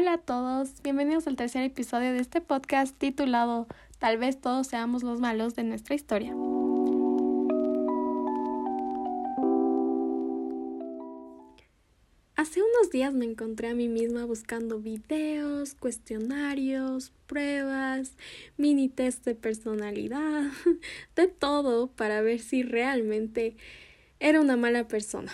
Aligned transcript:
Hola 0.00 0.12
a 0.12 0.18
todos, 0.18 0.80
bienvenidos 0.84 1.26
al 1.26 1.34
tercer 1.34 1.64
episodio 1.64 2.12
de 2.12 2.20
este 2.20 2.40
podcast 2.40 2.96
titulado 2.96 3.66
Tal 3.98 4.16
vez 4.16 4.40
todos 4.40 4.68
seamos 4.68 5.02
los 5.02 5.18
malos 5.18 5.56
de 5.56 5.64
nuestra 5.64 5.96
historia. 5.96 6.36
Hace 12.36 12.60
unos 12.62 12.92
días 12.92 13.12
me 13.12 13.24
encontré 13.24 13.70
a 13.70 13.74
mí 13.74 13.88
misma 13.88 14.24
buscando 14.24 14.78
videos, 14.78 15.74
cuestionarios, 15.74 17.10
pruebas, 17.26 18.12
mini 18.56 18.88
test 18.88 19.24
de 19.24 19.34
personalidad, 19.34 20.44
de 21.16 21.26
todo 21.26 21.88
para 21.88 22.20
ver 22.20 22.38
si 22.38 22.62
realmente 22.62 23.56
era 24.20 24.40
una 24.40 24.56
mala 24.56 24.86
persona 24.86 25.32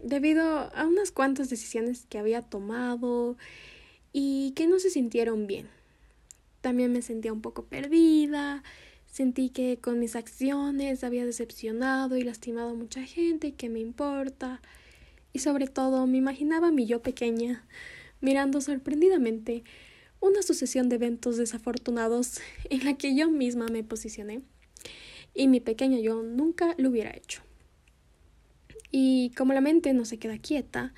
debido 0.00 0.44
a 0.44 0.86
unas 0.86 1.10
cuantas 1.10 1.50
decisiones 1.50 2.06
que 2.08 2.18
había 2.18 2.42
tomado 2.42 3.36
y 4.18 4.52
que 4.52 4.66
no 4.66 4.78
se 4.78 4.88
sintieron 4.88 5.46
bien. 5.46 5.68
También 6.62 6.90
me 6.90 7.02
sentía 7.02 7.34
un 7.34 7.42
poco 7.42 7.66
perdida, 7.66 8.62
sentí 9.04 9.50
que 9.50 9.76
con 9.78 9.98
mis 9.98 10.16
acciones 10.16 11.04
había 11.04 11.26
decepcionado 11.26 12.16
y 12.16 12.22
lastimado 12.22 12.70
a 12.70 12.74
mucha 12.74 13.02
gente 13.02 13.52
que 13.52 13.68
me 13.68 13.78
importa. 13.78 14.62
Y 15.34 15.40
sobre 15.40 15.66
todo 15.66 16.06
me 16.06 16.16
imaginaba 16.16 16.68
a 16.68 16.72
mi 16.72 16.86
yo 16.86 17.02
pequeña 17.02 17.66
mirando 18.22 18.62
sorprendidamente 18.62 19.64
una 20.20 20.40
sucesión 20.40 20.88
de 20.88 20.96
eventos 20.96 21.36
desafortunados 21.36 22.40
en 22.70 22.86
la 22.86 22.94
que 22.94 23.14
yo 23.14 23.30
misma 23.30 23.66
me 23.66 23.84
posicioné 23.84 24.40
y 25.34 25.46
mi 25.46 25.60
pequeño 25.60 25.98
yo 25.98 26.22
nunca 26.22 26.74
lo 26.78 26.88
hubiera 26.88 27.14
hecho. 27.14 27.42
Y 28.90 29.32
como 29.36 29.52
la 29.52 29.60
mente 29.60 29.92
no 29.92 30.06
se 30.06 30.18
queda 30.18 30.38
quieta, 30.38 30.94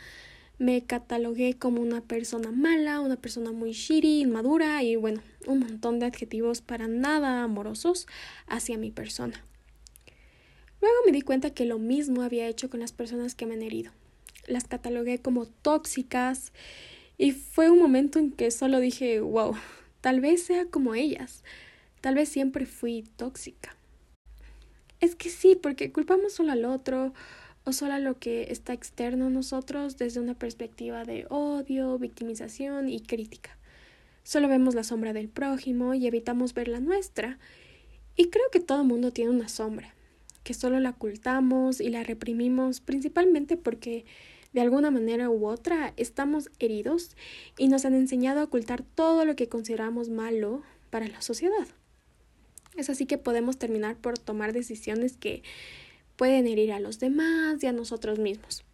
me 0.58 0.84
catalogué 0.84 1.54
como 1.54 1.80
una 1.80 2.00
persona 2.00 2.50
mala, 2.50 3.00
una 3.00 3.16
persona 3.16 3.52
muy 3.52 3.72
shitty, 3.72 4.20
inmadura 4.20 4.82
y 4.82 4.96
bueno, 4.96 5.22
un 5.46 5.60
montón 5.60 6.00
de 6.00 6.06
adjetivos 6.06 6.60
para 6.62 6.88
nada 6.88 7.44
amorosos 7.44 8.06
hacia 8.48 8.76
mi 8.76 8.90
persona. 8.90 9.44
Luego 10.80 10.96
me 11.06 11.12
di 11.12 11.22
cuenta 11.22 11.50
que 11.50 11.64
lo 11.64 11.78
mismo 11.78 12.22
había 12.22 12.48
hecho 12.48 12.70
con 12.70 12.80
las 12.80 12.92
personas 12.92 13.34
que 13.34 13.46
me 13.46 13.54
han 13.54 13.62
herido. 13.62 13.92
Las 14.46 14.64
catalogué 14.64 15.20
como 15.20 15.46
tóxicas 15.46 16.52
y 17.16 17.32
fue 17.32 17.70
un 17.70 17.78
momento 17.78 18.18
en 18.18 18.32
que 18.32 18.50
solo 18.50 18.80
dije, 18.80 19.20
wow, 19.20 19.54
tal 20.00 20.20
vez 20.20 20.42
sea 20.42 20.66
como 20.66 20.94
ellas, 20.94 21.44
tal 22.00 22.14
vez 22.14 22.28
siempre 22.28 22.66
fui 22.66 23.04
tóxica. 23.16 23.76
Es 25.00 25.14
que 25.14 25.30
sí, 25.30 25.56
porque 25.56 25.92
culpamos 25.92 26.32
solo 26.32 26.52
al 26.52 26.64
otro, 26.64 27.12
o 27.64 27.72
solo 27.72 27.98
lo 27.98 28.18
que 28.18 28.50
está 28.50 28.72
externo 28.72 29.26
a 29.26 29.30
nosotros 29.30 29.96
desde 29.98 30.20
una 30.20 30.34
perspectiva 30.34 31.04
de 31.04 31.26
odio, 31.28 31.98
victimización 31.98 32.88
y 32.88 33.00
crítica. 33.00 33.58
Solo 34.22 34.48
vemos 34.48 34.74
la 34.74 34.84
sombra 34.84 35.12
del 35.12 35.28
prójimo 35.28 35.94
y 35.94 36.06
evitamos 36.06 36.54
ver 36.54 36.68
la 36.68 36.80
nuestra. 36.80 37.38
Y 38.16 38.26
creo 38.26 38.44
que 38.52 38.60
todo 38.60 38.84
mundo 38.84 39.12
tiene 39.12 39.30
una 39.30 39.48
sombra, 39.48 39.94
que 40.44 40.54
solo 40.54 40.80
la 40.80 40.90
ocultamos 40.90 41.80
y 41.80 41.88
la 41.88 42.02
reprimimos 42.02 42.80
principalmente 42.80 43.56
porque 43.56 44.04
de 44.52 44.60
alguna 44.60 44.90
manera 44.90 45.30
u 45.30 45.46
otra 45.46 45.92
estamos 45.96 46.50
heridos 46.58 47.16
y 47.56 47.68
nos 47.68 47.84
han 47.84 47.94
enseñado 47.94 48.40
a 48.40 48.44
ocultar 48.44 48.82
todo 48.82 49.24
lo 49.24 49.36
que 49.36 49.48
consideramos 49.48 50.08
malo 50.08 50.62
para 50.90 51.06
la 51.06 51.22
sociedad. 51.22 51.66
Es 52.76 52.90
así 52.90 53.06
que 53.06 53.18
podemos 53.18 53.58
terminar 53.58 53.96
por 53.96 54.18
tomar 54.18 54.52
decisiones 54.52 55.16
que 55.16 55.42
pueden 56.18 56.48
herir 56.48 56.72
a 56.72 56.80
los 56.80 56.98
demás 56.98 57.62
y 57.62 57.66
a 57.68 57.72
nosotros 57.72 58.18
mismos. 58.18 58.64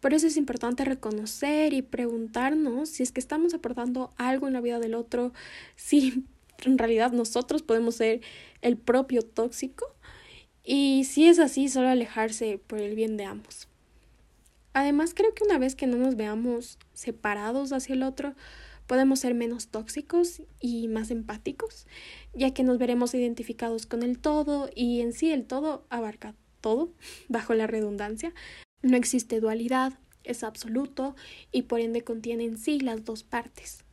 Por 0.00 0.14
eso 0.14 0.28
es 0.28 0.38
importante 0.38 0.84
reconocer 0.86 1.74
y 1.74 1.82
preguntarnos 1.82 2.88
si 2.88 3.02
es 3.02 3.12
que 3.12 3.20
estamos 3.20 3.52
aportando 3.52 4.14
algo 4.16 4.46
en 4.46 4.54
la 4.54 4.62
vida 4.62 4.78
del 4.78 4.94
otro, 4.94 5.34
si 5.76 6.24
en 6.64 6.78
realidad 6.78 7.12
nosotros 7.12 7.62
podemos 7.62 7.96
ser 7.96 8.22
el 8.62 8.78
propio 8.78 9.22
tóxico 9.22 9.84
y 10.64 11.04
si 11.04 11.26
es 11.26 11.38
así, 11.40 11.68
solo 11.68 11.88
alejarse 11.88 12.58
por 12.64 12.80
el 12.80 12.94
bien 12.94 13.16
de 13.16 13.24
ambos. 13.24 13.66
Además, 14.72 15.12
creo 15.14 15.34
que 15.34 15.42
una 15.42 15.58
vez 15.58 15.74
que 15.74 15.88
no 15.88 15.96
nos 15.96 16.14
veamos 16.14 16.78
separados 16.92 17.72
hacia 17.72 17.94
el 17.94 18.04
otro, 18.04 18.34
podemos 18.86 19.18
ser 19.18 19.34
menos 19.34 19.68
tóxicos 19.68 20.42
y 20.60 20.86
más 20.86 21.10
empáticos, 21.10 21.88
ya 22.34 22.54
que 22.54 22.62
nos 22.62 22.78
veremos 22.78 23.14
identificados 23.14 23.86
con 23.86 24.04
el 24.04 24.20
todo 24.20 24.70
y 24.74 25.00
en 25.00 25.12
sí 25.12 25.32
el 25.32 25.44
todo 25.44 25.84
abarca 25.90 26.36
todo, 26.60 26.92
bajo 27.28 27.54
la 27.54 27.66
redundancia. 27.66 28.32
No 28.82 28.96
existe 28.96 29.40
dualidad, 29.40 29.98
es 30.24 30.44
absoluto 30.44 31.16
y 31.52 31.62
por 31.62 31.80
ende 31.80 32.02
contiene 32.02 32.44
en 32.44 32.58
sí 32.58 32.80
las 32.80 33.04
dos 33.04 33.22
partes. 33.22 33.84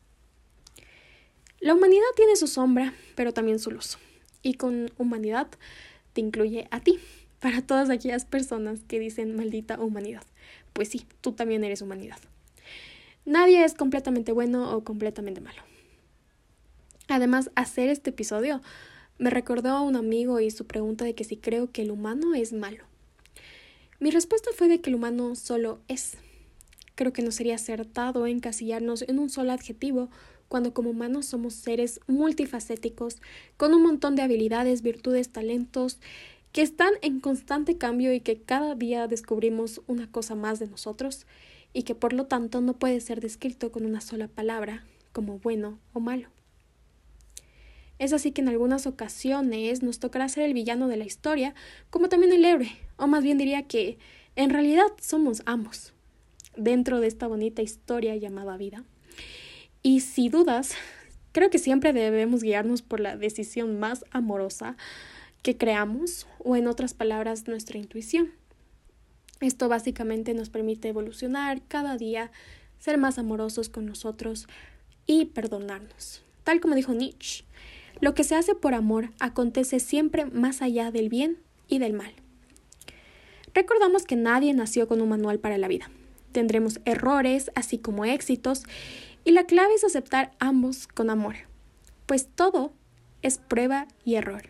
La 1.59 1.73
humanidad 1.73 2.05
tiene 2.15 2.35
su 2.35 2.47
sombra, 2.47 2.93
pero 3.15 3.33
también 3.33 3.59
su 3.59 3.71
luz. 3.71 3.97
Y 4.43 4.53
con 4.53 4.91
humanidad 4.97 5.47
te 6.13 6.21
incluye 6.21 6.67
a 6.71 6.79
ti, 6.79 6.99
para 7.39 7.61
todas 7.61 7.89
aquellas 7.89 8.25
personas 8.25 8.81
que 8.87 8.99
dicen 8.99 9.35
maldita 9.35 9.79
humanidad. 9.79 10.23
Pues 10.73 10.89
sí, 10.89 11.05
tú 11.21 11.31
también 11.31 11.63
eres 11.63 11.81
humanidad. 11.81 12.19
Nadie 13.25 13.63
es 13.63 13.73
completamente 13.73 14.31
bueno 14.31 14.71
o 14.75 14.83
completamente 14.83 15.41
malo. 15.41 15.61
Además, 17.09 17.51
hacer 17.55 17.89
este 17.89 18.11
episodio 18.11 18.61
me 19.17 19.29
recordó 19.29 19.69
a 19.69 19.81
un 19.81 19.95
amigo 19.95 20.39
y 20.39 20.51
su 20.51 20.65
pregunta 20.65 21.05
de 21.05 21.15
que 21.15 21.23
si 21.23 21.37
creo 21.37 21.71
que 21.71 21.81
el 21.81 21.91
humano 21.91 22.35
es 22.35 22.53
malo. 22.53 22.83
Mi 23.99 24.11
respuesta 24.11 24.51
fue 24.55 24.67
de 24.67 24.79
que 24.79 24.91
el 24.91 24.95
humano 24.95 25.35
solo 25.35 25.79
es. 25.87 26.17
Creo 26.95 27.13
que 27.13 27.23
no 27.23 27.31
sería 27.31 27.55
acertado 27.55 28.27
encasillarnos 28.27 29.01
en 29.03 29.19
un 29.19 29.29
solo 29.29 29.51
adjetivo 29.51 30.09
cuando 30.47 30.73
como 30.73 30.91
humanos 30.91 31.25
somos 31.25 31.53
seres 31.53 31.99
multifacéticos, 32.07 33.21
con 33.57 33.73
un 33.73 33.83
montón 33.83 34.15
de 34.15 34.21
habilidades, 34.21 34.81
virtudes, 34.81 35.29
talentos, 35.29 35.99
que 36.51 36.61
están 36.61 36.93
en 37.01 37.19
constante 37.19 37.77
cambio 37.77 38.13
y 38.13 38.21
que 38.21 38.41
cada 38.41 38.75
día 38.75 39.07
descubrimos 39.07 39.81
una 39.87 40.09
cosa 40.09 40.35
más 40.35 40.59
de 40.59 40.67
nosotros, 40.67 41.25
y 41.73 41.83
que 41.83 41.95
por 41.95 42.13
lo 42.13 42.25
tanto 42.25 42.61
no 42.61 42.73
puede 42.73 43.01
ser 43.01 43.19
descrito 43.19 43.71
con 43.71 43.85
una 43.85 44.01
sola 44.01 44.27
palabra 44.27 44.85
como 45.11 45.39
bueno 45.39 45.79
o 45.93 45.99
malo. 45.99 46.29
Es 47.99 48.13
así 48.13 48.31
que 48.31 48.41
en 48.41 48.49
algunas 48.49 48.85
ocasiones 48.85 49.81
nos 49.81 49.99
tocará 49.99 50.29
ser 50.29 50.43
el 50.43 50.53
villano 50.53 50.87
de 50.87 50.97
la 50.97 51.05
historia, 51.05 51.55
como 51.89 52.09
también 52.09 52.31
el 52.31 52.45
héroe, 52.45 52.71
o 52.97 53.07
más 53.07 53.23
bien 53.23 53.37
diría 53.37 53.63
que 53.63 53.97
en 54.35 54.51
realidad 54.51 54.87
somos 55.01 55.41
ambos, 55.45 55.93
dentro 56.55 56.99
de 56.99 57.07
esta 57.07 57.27
bonita 57.27 57.61
historia 57.61 58.15
llamada 58.15 58.57
vida. 58.57 58.83
Y 59.81 60.01
si 60.01 60.29
dudas, 60.29 60.73
creo 61.31 61.49
que 61.49 61.59
siempre 61.59 61.93
debemos 61.93 62.43
guiarnos 62.43 62.81
por 62.81 62.99
la 62.99 63.17
decisión 63.17 63.79
más 63.79 64.05
amorosa 64.11 64.77
que 65.41 65.57
creamos, 65.57 66.27
o 66.39 66.55
en 66.55 66.67
otras 66.67 66.93
palabras, 66.93 67.47
nuestra 67.47 67.77
intuición. 67.77 68.31
Esto 69.39 69.69
básicamente 69.69 70.33
nos 70.33 70.49
permite 70.49 70.89
evolucionar 70.89 71.61
cada 71.67 71.95
día, 71.95 72.31
ser 72.79 72.97
más 72.97 73.17
amorosos 73.17 73.69
con 73.69 73.85
nosotros 73.85 74.47
y 75.05 75.25
perdonarnos. 75.25 76.21
Tal 76.43 76.59
como 76.59 76.75
dijo 76.75 76.93
Nietzsche, 76.93 77.43
lo 77.99 78.13
que 78.13 78.23
se 78.23 78.35
hace 78.35 78.55
por 78.55 78.73
amor 78.73 79.11
acontece 79.19 79.79
siempre 79.79 80.25
más 80.25 80.61
allá 80.61 80.91
del 80.91 81.09
bien 81.09 81.39
y 81.67 81.79
del 81.79 81.93
mal. 81.93 82.13
Recordamos 83.53 84.03
que 84.05 84.15
nadie 84.15 84.53
nació 84.53 84.87
con 84.87 85.01
un 85.01 85.09
manual 85.09 85.39
para 85.39 85.57
la 85.57 85.67
vida. 85.67 85.89
Tendremos 86.31 86.79
errores, 86.85 87.51
así 87.55 87.79
como 87.79 88.05
éxitos, 88.05 88.63
y 89.23 89.31
la 89.31 89.45
clave 89.45 89.73
es 89.73 89.83
aceptar 89.83 90.31
ambos 90.39 90.87
con 90.87 91.09
amor, 91.09 91.35
pues 92.05 92.27
todo 92.27 92.71
es 93.21 93.39
prueba 93.39 93.87
y 94.05 94.15
error. 94.15 94.49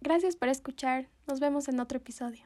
Gracias 0.00 0.36
por 0.36 0.48
escuchar, 0.48 1.08
nos 1.26 1.40
vemos 1.40 1.68
en 1.68 1.80
otro 1.80 1.98
episodio. 1.98 2.44